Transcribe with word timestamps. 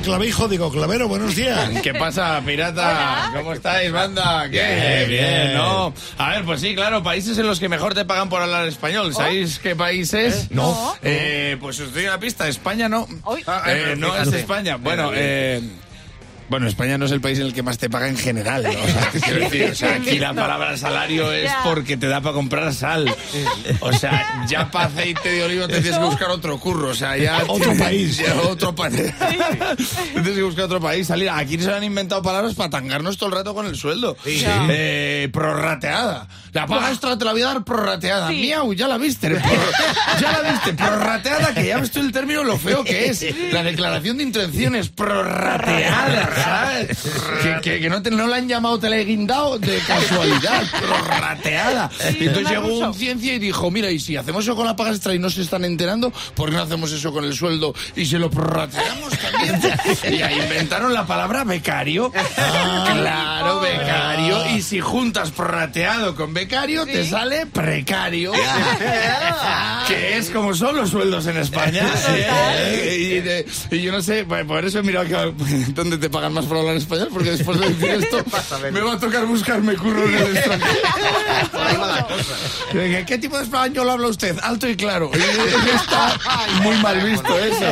Clavijo, 0.00 0.48
digo, 0.48 0.70
Clavero, 0.70 1.08
buenos 1.08 1.36
días. 1.36 1.70
¿Qué 1.82 1.92
pasa, 1.94 2.40
pirata? 2.44 3.30
¿Cómo 3.34 3.52
estáis, 3.52 3.92
banda? 3.92 4.48
¿Qué? 4.50 5.06
Bien, 5.08 5.54
¿no? 5.54 5.92
A 6.18 6.30
ver, 6.30 6.44
pues 6.44 6.60
sí, 6.60 6.74
claro, 6.74 7.02
países 7.02 7.36
en 7.38 7.46
los 7.46 7.60
que 7.60 7.68
mejor 7.68 7.94
te 7.94 8.04
pagan 8.04 8.28
por 8.28 8.42
hablar 8.42 8.66
español. 8.66 9.14
¿Sabéis 9.14 9.58
qué 9.58 9.76
país 9.76 10.12
es? 10.14 10.50
No. 10.50 10.96
Eh, 11.02 11.56
pues 11.60 11.78
os 11.80 11.92
doy 11.92 12.04
una 12.04 12.18
pista, 12.18 12.48
España 12.48 12.88
no. 12.88 13.06
Ah, 13.46 13.64
eh, 13.66 13.94
no 13.96 14.16
es 14.16 14.32
España. 14.32 14.76
Bueno, 14.76 15.10
eh... 15.14 15.60
Bueno, 16.52 16.68
España 16.68 16.98
no 16.98 17.06
es 17.06 17.12
el 17.12 17.22
país 17.22 17.38
en 17.38 17.46
el 17.46 17.54
que 17.54 17.62
más 17.62 17.78
te 17.78 17.88
paga 17.88 18.08
en 18.08 18.16
general, 18.18 18.64
¿no? 18.64 18.68
O 18.68 18.86
sea, 18.86 19.10
quiero 19.22 19.40
decir, 19.40 19.70
o 19.70 19.74
sea, 19.74 19.94
aquí 19.96 20.18
la 20.18 20.34
palabra 20.34 20.76
salario 20.76 21.32
es 21.32 21.50
porque 21.64 21.96
te 21.96 22.08
da 22.08 22.20
para 22.20 22.34
comprar 22.34 22.74
sal. 22.74 23.08
O 23.80 23.90
sea, 23.94 24.44
ya 24.46 24.70
para 24.70 24.84
aceite 24.84 25.30
de 25.30 25.44
oliva 25.44 25.66
te 25.66 25.80
tienes 25.80 25.98
que 25.98 26.04
buscar 26.04 26.28
otro 26.28 26.60
curro, 26.60 26.90
o 26.90 26.94
sea, 26.94 27.16
ya... 27.16 27.42
Otro 27.48 27.74
país. 27.78 28.18
Ya, 28.18 28.34
otro 28.42 28.74
país. 28.74 28.92
tienes 30.12 30.32
que 30.34 30.42
buscar 30.42 30.66
otro 30.66 30.78
país, 30.78 31.06
salir. 31.06 31.30
Aquí 31.30 31.58
se 31.58 31.72
han 31.72 31.84
inventado 31.84 32.20
palabras 32.20 32.52
para 32.54 32.68
tangarnos 32.68 33.16
todo 33.16 33.30
el 33.30 33.36
rato 33.36 33.54
con 33.54 33.64
el 33.64 33.74
sueldo. 33.74 34.14
Ya. 34.26 34.66
Eh, 34.68 35.30
prorrateada. 35.32 36.28
La 36.52 36.66
paga 36.66 36.90
extra 36.90 37.16
te 37.16 37.24
la 37.24 37.32
voy 37.32 37.42
a 37.42 37.46
dar 37.46 37.64
prorrateada. 37.64 38.28
Sí. 38.28 38.34
Miau, 38.42 38.72
ya 38.74 38.86
la 38.88 38.98
viste. 38.98 39.28
Ya 40.20 40.32
la 40.42 40.52
viste. 40.52 40.74
Prorrateada, 40.74 41.54
que 41.54 41.66
ya 41.66 41.78
ves 41.78 41.90
tú 41.90 42.00
el 42.00 42.12
término 42.12 42.44
lo 42.44 42.58
feo 42.58 42.84
que 42.84 43.06
es. 43.06 43.24
La 43.52 43.62
declaración 43.62 44.18
de 44.18 44.24
intenciones 44.24 44.88
prorrateada, 44.90 46.30
¿sabes? 46.44 46.98
Que, 47.42 47.60
que- 47.62 47.80
que 47.80 47.88
no, 47.88 48.02
te, 48.02 48.10
no 48.10 48.26
la 48.26 48.36
han 48.36 48.48
llamado 48.48 48.78
teleguindao 48.78 49.58
de 49.58 49.78
casualidad. 49.86 50.62
Prorrateada. 50.80 51.90
Y 52.20 52.26
entonces 52.26 52.50
llegó 52.52 52.68
ruso. 52.68 52.86
un 52.88 52.94
ciencia 52.94 53.34
y 53.34 53.38
dijo, 53.38 53.70
mira, 53.70 53.90
y 53.90 53.98
si 53.98 54.16
hacemos 54.16 54.44
eso 54.44 54.54
con 54.54 54.66
la 54.66 54.76
paga 54.76 54.90
extra 54.90 55.14
y 55.14 55.18
no 55.18 55.30
se 55.30 55.42
están 55.42 55.64
enterando, 55.64 56.12
¿por 56.34 56.50
qué 56.50 56.56
no 56.56 56.62
hacemos 56.62 56.92
eso 56.92 57.12
con 57.12 57.24
el 57.24 57.34
sueldo 57.34 57.74
y 57.96 58.04
se 58.06 58.18
lo 58.18 58.30
prorrateamos 58.30 59.10
también? 59.18 59.60
Y 60.12 60.22
ahí 60.22 60.38
inventaron 60.38 60.92
la 60.92 61.06
palabra 61.06 61.44
becario. 61.44 62.12
claro, 62.12 62.92
becario. 62.92 62.92
Y 62.92 63.31
si 64.72 64.80
juntas 64.80 65.30
prorrateado 65.32 66.14
con 66.14 66.32
becario, 66.32 66.86
te 66.86 67.06
sale 67.06 67.44
precario. 67.44 68.32
que 69.86 70.16
es 70.16 70.30
como 70.30 70.54
son 70.54 70.76
los 70.76 70.88
sueldos 70.88 71.26
en 71.26 71.36
España. 71.36 71.86
Eh, 72.64 73.44
y, 73.70 73.80
yo 73.80 73.92
no 73.92 74.02
sé, 74.02 74.24
por 74.24 74.64
eso 74.64 74.78
he 74.78 74.82
mirado 74.82 75.06
que, 75.06 75.72
dónde 75.72 75.98
te 75.98 76.08
pagan 76.08 76.32
más 76.32 76.44
por 76.46 76.58
hablar 76.58 76.76
español, 76.76 77.08
porque 77.12 77.32
después 77.32 77.58
de 77.58 77.68
decir 77.68 77.90
esto, 77.90 78.24
me 78.72 78.80
va 78.80 78.94
a 78.94 78.98
tocar 78.98 79.26
buscarme 79.26 79.74
curro 79.74 80.04
en 80.04 80.14
el 80.14 80.36
extranjero. 80.36 80.88
¿Qué 83.06 83.18
tipo 83.18 83.36
de 83.36 83.44
español 83.44 83.90
habla 83.90 84.08
usted? 84.08 84.38
Alto 84.42 84.68
y 84.68 84.76
claro. 84.76 85.10
Está 85.12 86.18
muy 86.62 86.76
mal 86.76 87.00
visto 87.00 87.38
eso. 87.38 87.66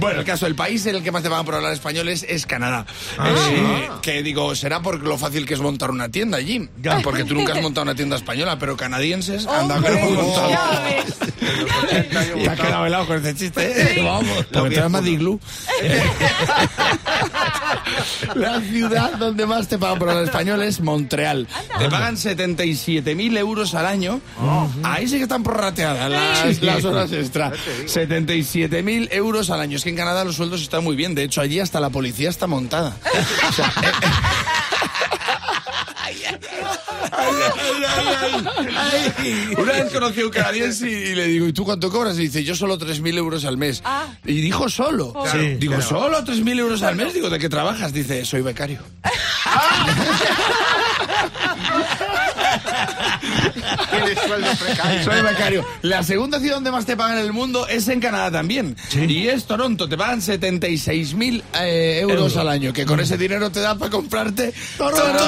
Bueno, 0.00 0.20
el 0.20 0.26
caso, 0.26 0.46
el 0.46 0.54
país 0.54 0.84
en 0.86 0.96
el 0.96 1.02
que 1.02 1.12
más 1.12 1.22
te 1.22 1.30
pagan 1.30 1.44
por 1.44 1.54
hablar 1.54 1.72
español 1.72 2.08
es, 2.08 2.24
es 2.24 2.46
Canadá. 2.46 2.86
Eh, 3.24 3.88
que 4.02 4.22
digo, 4.22 4.54
será 4.54 4.80
por 4.80 5.02
lo 5.02 5.18
fácil 5.18 5.46
que 5.46 5.54
es 5.54 5.60
montar 5.60 5.90
una 5.90 6.08
tienda 6.08 6.33
allí. 6.34 6.68
Porque 7.02 7.24
tú 7.24 7.34
nunca 7.34 7.54
has 7.54 7.62
montado 7.62 7.82
una 7.82 7.94
tienda 7.94 8.16
española, 8.16 8.58
pero 8.58 8.76
canadienses, 8.76 9.46
anda 9.46 9.80
montado. 9.80 10.50
Ya 10.50 10.82
ves. 10.84 11.14
Te 12.34 12.48
has 12.48 12.60
quedado 12.60 12.86
helado 12.86 13.06
con 13.06 13.16
este 13.16 13.34
chiste. 13.34 13.98
¿eh? 13.98 14.02
Vamos. 14.02 14.46
Porque 14.52 14.70
te 14.70 14.80
llamas 14.80 15.04
Diglu. 15.04 15.40
La 18.34 18.60
ciudad 18.60 19.12
donde 19.18 19.46
más 19.46 19.68
te 19.68 19.78
pagan 19.78 19.98
por 19.98 20.08
hablar 20.08 20.24
español 20.24 20.62
es 20.62 20.80
Montreal. 20.80 21.46
Te 21.78 21.88
pagan 21.88 22.16
77.000 22.16 23.38
euros 23.38 23.74
al 23.74 23.86
año. 23.86 24.20
Ahí 24.82 25.08
sí 25.08 25.16
que 25.16 25.24
están 25.24 25.42
prorrateadas 25.42 26.10
las, 26.10 26.62
las 26.62 26.84
horas 26.84 27.12
extra. 27.12 27.52
77.000 27.86 29.08
euros 29.12 29.50
al 29.50 29.60
año. 29.60 29.76
Es 29.76 29.84
que 29.84 29.90
en 29.90 29.96
Canadá 29.96 30.24
los 30.24 30.36
sueldos 30.36 30.62
están 30.62 30.84
muy 30.84 30.96
bien. 30.96 31.14
De 31.14 31.24
hecho, 31.24 31.40
allí 31.40 31.60
hasta 31.60 31.80
la 31.80 31.90
policía 31.90 32.30
está 32.30 32.46
montada. 32.46 32.96
O 33.48 33.52
sea, 33.52 33.72
eh, 33.82 33.86
Una 39.58 39.72
vez 39.72 39.92
conocí 39.92 40.20
a 40.20 40.24
un 40.26 40.30
canadiense 40.30 40.88
y 40.90 41.14
le 41.14 41.26
digo, 41.26 41.46
¿y 41.46 41.52
tú 41.52 41.64
cuánto 41.64 41.90
cobras? 41.90 42.16
Y 42.18 42.22
dice, 42.22 42.44
yo 42.44 42.54
solo 42.54 42.78
3.000 42.78 43.16
euros 43.18 43.44
al 43.44 43.56
mes. 43.56 43.82
Ah. 43.84 44.06
Y 44.24 44.40
dijo 44.40 44.68
solo. 44.68 45.12
Sí, 45.30 45.56
digo, 45.56 45.74
claro. 45.76 45.88
¿solo 45.88 46.24
3.000 46.24 46.58
euros 46.58 46.82
al 46.82 46.96
mes? 46.96 47.14
Digo, 47.14 47.30
¿de 47.30 47.38
qué 47.38 47.48
trabajas? 47.48 47.92
Dice, 47.92 48.24
soy 48.24 48.42
becario. 48.42 48.80
Precario. 54.58 55.04
Soy 55.04 55.22
becario. 55.22 55.64
La 55.82 56.02
segunda 56.02 56.40
ciudad 56.40 56.56
donde 56.56 56.70
más 56.70 56.86
te 56.86 56.96
pagan 56.96 57.18
en 57.18 57.24
el 57.24 57.32
mundo 57.32 57.66
es 57.66 57.88
en 57.88 58.00
Canadá 58.00 58.30
también. 58.30 58.76
Y 58.94 59.28
es 59.28 59.44
Toronto. 59.46 59.88
Te 59.88 59.96
pagan 59.96 60.20
76.000 60.20 61.42
eh, 61.60 61.98
euros 62.02 62.16
Euros. 62.18 62.36
al 62.36 62.48
año. 62.48 62.72
Que 62.72 62.86
con 62.86 63.00
ese 63.00 63.16
dinero 63.16 63.50
te 63.50 63.60
da 63.60 63.76
para 63.76 63.90
comprarte 63.90 64.52
Toronto. 64.76 65.24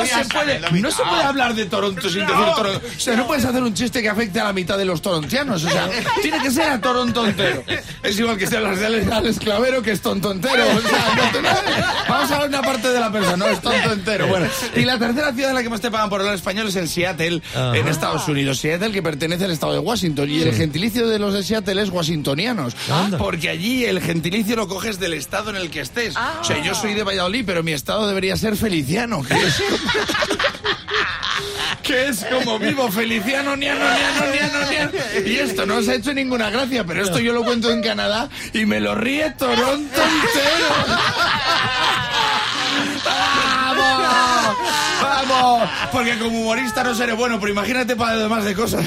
No 0.00 0.06
se, 0.06 0.24
puede, 0.24 0.60
saberlo, 0.60 0.80
no 0.80 0.90
se 0.90 1.02
puede 1.02 1.22
hablar 1.22 1.54
de 1.54 1.66
Toronto 1.66 2.08
sin 2.08 2.26
decir 2.26 2.44
Toronto. 2.56 2.80
O 2.96 3.00
sea, 3.00 3.16
no 3.16 3.26
puedes 3.26 3.44
hacer 3.44 3.62
un 3.62 3.74
chiste 3.74 4.02
que 4.02 4.08
afecte 4.08 4.40
a 4.40 4.44
la 4.44 4.52
mitad 4.52 4.78
de 4.78 4.84
los 4.84 5.02
torontianos. 5.02 5.64
O 5.64 5.70
sea, 5.70 5.88
tiene 6.22 6.40
que 6.42 6.50
ser 6.50 6.70
a 6.70 6.80
Toronto 6.80 7.26
entero. 7.26 7.62
Es 8.02 8.18
igual 8.18 8.36
que 8.36 8.46
si 8.46 8.56
hablas 8.56 8.78
de 8.78 8.86
Alex, 8.86 9.10
Alex 9.10 9.38
Clavero, 9.38 9.82
que 9.82 9.92
es 9.92 10.00
tonto 10.00 10.32
entero. 10.32 10.64
O 10.64 10.80
sea, 10.80 11.14
no 11.42 11.48
vamos 12.08 12.30
a 12.30 12.38
ver 12.38 12.48
una 12.48 12.62
parte 12.62 12.88
de 12.88 13.00
la 13.00 13.12
persona, 13.12 13.36
no 13.36 13.48
es 13.48 13.60
tonto 13.60 13.92
entero. 13.92 14.26
Bueno, 14.26 14.46
y 14.74 14.82
la 14.82 14.98
tercera 14.98 15.32
ciudad 15.32 15.50
en 15.50 15.56
la 15.56 15.62
que 15.62 15.68
más 15.68 15.80
te 15.80 15.90
pagan 15.90 16.08
por 16.08 16.20
hablar 16.20 16.34
español 16.34 16.68
es 16.68 16.76
en 16.76 16.88
Seattle, 16.88 17.42
en 17.54 17.88
Estados 17.88 18.26
Unidos. 18.28 18.58
Seattle, 18.58 18.92
que 18.92 19.02
pertenece 19.02 19.44
al 19.44 19.50
estado 19.50 19.72
de 19.72 19.78
Washington. 19.78 20.28
Y 20.30 20.42
el 20.42 20.54
gentilicio 20.54 21.08
de 21.08 21.18
los 21.18 21.34
de 21.34 21.42
Seattle 21.42 21.82
es 21.82 21.90
washingtonianos. 21.90 22.74
Porque 23.18 23.48
allí 23.48 23.84
el 23.84 24.00
gentilicio 24.00 24.56
lo 24.56 24.68
coges 24.68 24.98
del 24.98 25.14
estado 25.14 25.50
en 25.50 25.56
el 25.56 25.70
que 25.70 25.80
estés. 25.80 26.14
O 26.16 26.44
sea, 26.44 26.62
yo 26.62 26.74
soy 26.74 26.94
de 26.94 27.02
Valladolid, 27.02 27.44
pero 27.46 27.62
mi 27.62 27.72
estado 27.72 28.06
debería 28.06 28.36
ser 28.36 28.56
feliciano. 28.56 29.22
Que 29.22 29.34
es 29.34 29.62
que 31.82 32.08
es 32.08 32.24
como 32.24 32.58
vivo 32.58 32.90
Feliciano, 32.90 33.56
niano, 33.56 33.80
niano, 33.80 34.32
niano, 34.32 34.70
niano. 34.70 34.92
Y 35.26 35.36
esto 35.36 35.66
no 35.66 35.76
os 35.76 35.88
ha 35.88 35.94
hecho 35.94 36.12
ninguna 36.14 36.50
gracia, 36.50 36.84
pero 36.84 37.02
esto 37.02 37.18
yo 37.18 37.32
lo 37.32 37.44
cuento 37.44 37.70
en 37.70 37.82
Canadá 37.82 38.28
y 38.52 38.66
me 38.66 38.80
lo 38.80 38.94
ríe 38.94 39.30
Toronto 39.32 40.02
entero. 40.02 40.68
¡Vamos! 43.04 44.56
¡Vamos! 45.02 45.70
Porque 45.92 46.18
como 46.18 46.40
humorista 46.40 46.84
no 46.84 46.94
seré 46.94 47.12
bueno, 47.12 47.38
pero 47.40 47.52
imagínate 47.52 47.96
para 47.96 48.16
demás 48.16 48.44
de 48.44 48.54
cosas. 48.54 48.84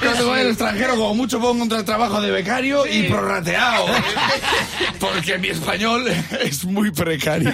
Cuando 0.00 0.28
voy 0.28 0.40
al 0.40 0.48
extranjero, 0.48 0.96
como 0.96 1.14
mucho 1.14 1.38
puedo 1.40 1.54
encontrar 1.54 1.82
trabajo 1.84 2.20
de 2.20 2.30
becario 2.30 2.86
y 2.86 3.04
prorrateado. 3.04 3.86
Porque 4.98 5.38
mi 5.38 5.48
español 5.48 6.06
es 6.40 6.64
muy 6.64 6.90
precario. 6.90 7.52